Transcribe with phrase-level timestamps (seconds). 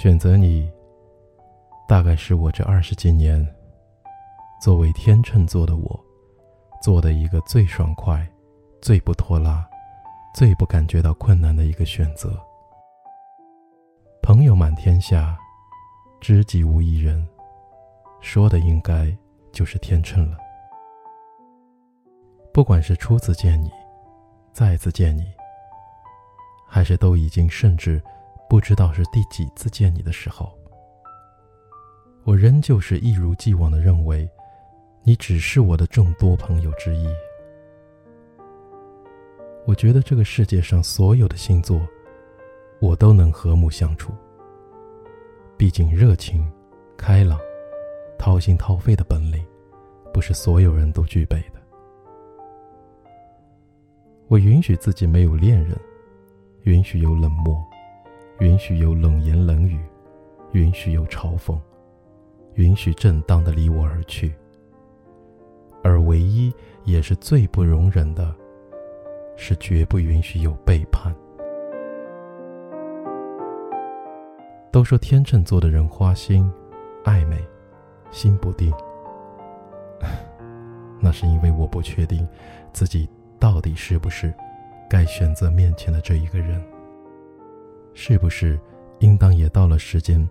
[0.00, 0.70] 选择你，
[1.88, 3.44] 大概是我这二十几年，
[4.62, 6.00] 作为天秤座的我，
[6.80, 8.24] 做的一个最爽快、
[8.80, 9.68] 最不拖拉、
[10.32, 12.40] 最不感觉到困难的一个选择。
[14.22, 15.36] 朋友满天下，
[16.20, 17.26] 知己无一人，
[18.20, 19.12] 说的应该
[19.50, 20.38] 就是天秤了。
[22.54, 23.68] 不管是初次见你，
[24.52, 25.24] 再次见你，
[26.68, 28.00] 还是都已经甚至
[28.48, 30.50] 不知道是第几次见你的时候，
[32.24, 34.28] 我仍旧是一如既往的认为，
[35.02, 37.06] 你只是我的众多朋友之一。
[39.66, 41.78] 我觉得这个世界上所有的星座，
[42.80, 44.14] 我都能和睦相处。
[45.58, 46.50] 毕竟热情、
[46.96, 47.38] 开朗、
[48.18, 49.44] 掏心掏肺的本领，
[50.10, 51.60] 不是所有人都具备的。
[54.26, 55.78] 我允许自己没有恋人，
[56.62, 57.62] 允许有冷漠，
[58.40, 59.80] 允许有冷言冷语，
[60.52, 61.58] 允许有嘲讽，
[62.54, 64.34] 允许正当的离我而去。
[65.82, 66.52] 而唯一
[66.84, 68.34] 也是最不容忍的，
[69.36, 71.14] 是绝不允许有背叛。
[74.70, 76.50] 都说天秤座的人花心、
[77.04, 77.36] 暧昧、
[78.10, 78.72] 心不定，
[81.00, 82.26] 那是因为我不确定
[82.72, 83.08] 自己。
[83.40, 84.34] 到底是不是
[84.90, 86.60] 该选择面前的这一个人？
[88.00, 88.56] 是不是
[89.00, 90.26] 应当也到了时间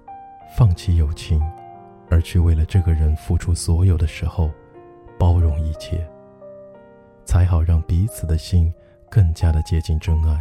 [0.55, 1.37] 放弃友情，
[2.09, 4.49] 而去为了这个人付出所有的时候，
[5.19, 6.09] 包容一切，
[7.25, 8.73] 才好让彼此的心
[9.11, 10.39] 更加的接近真爱，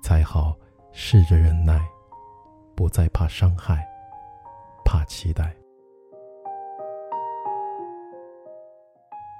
[0.00, 0.54] 才好
[0.92, 1.84] 试着忍耐，
[2.76, 3.84] 不再怕伤害，
[4.84, 5.52] 怕期待。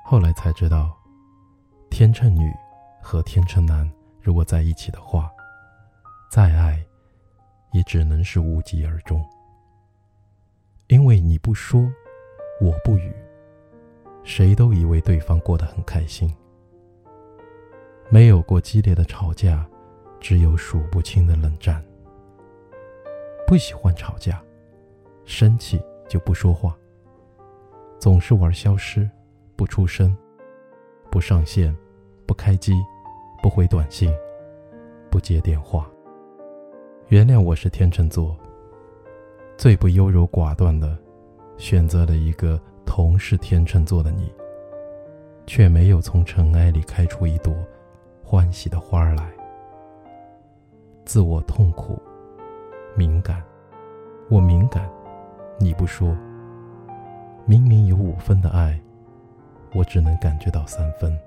[0.04, 0.92] 后来才知道。
[1.90, 2.52] 天秤女
[3.00, 3.90] 和天秤男
[4.20, 5.30] 如果在一起的话，
[7.88, 9.24] 只能是无疾而终。
[10.88, 11.80] 因为你不说，
[12.60, 13.10] 我不语，
[14.22, 16.30] 谁都以为对方过得很开心。
[18.10, 19.66] 没有过激烈的吵架，
[20.20, 21.82] 只有数不清的冷战。
[23.46, 24.44] 不喜欢吵架，
[25.24, 26.76] 生气就不说话，
[27.98, 29.08] 总是玩消失，
[29.56, 30.14] 不出声，
[31.10, 31.74] 不上线。
[32.26, 32.74] 不开机，
[33.42, 34.14] 不回短信，
[35.10, 35.90] 不接电话。
[37.08, 38.36] 原谅我是天秤座，
[39.56, 40.94] 最不优柔寡断的，
[41.56, 44.30] 选择了一个同是天秤座的你，
[45.46, 47.54] 却没有从尘埃里开出一朵
[48.22, 49.26] 欢喜的花来。
[51.06, 51.98] 自我痛苦，
[52.94, 53.42] 敏感，
[54.28, 54.86] 我敏感，
[55.58, 56.14] 你不说。
[57.46, 58.78] 明明有五分的爱，
[59.72, 61.18] 我只能感觉到三分。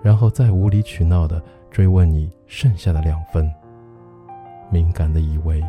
[0.00, 3.52] 然后再无理取闹的追问你剩下的两分，
[4.70, 5.64] 敏感的以为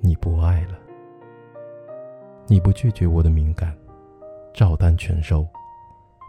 [0.00, 0.78] 你不爱了，
[2.46, 3.76] 你不拒绝我的敏感，
[4.52, 5.46] 照单全收，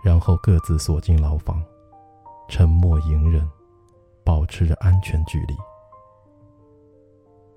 [0.03, 1.63] 然后各自锁进牢房，
[2.47, 3.47] 沉默隐忍，
[4.23, 5.55] 保持着安全距离。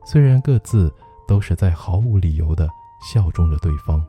[0.05, 0.93] 虽然各自
[1.27, 2.69] 都是在毫无理由的
[3.13, 4.05] 效忠着对方，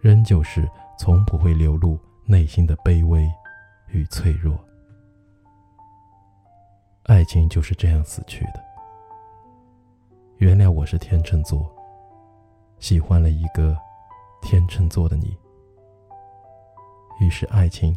[0.00, 0.68] 仍旧是
[0.98, 3.28] 从不会流露内心的卑微。
[3.90, 4.54] 与脆弱，
[7.04, 8.62] 爱情就是这样死去的。
[10.38, 11.68] 原谅我是天秤座，
[12.78, 13.76] 喜欢了一个
[14.40, 15.36] 天秤座的你，
[17.20, 17.96] 于是爱情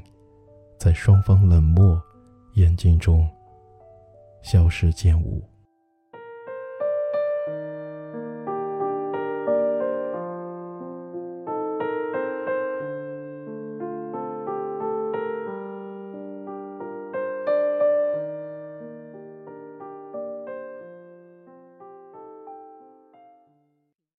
[0.79, 2.01] 在双方冷漠
[2.55, 3.29] 眼睛中
[4.41, 5.50] 消失渐无。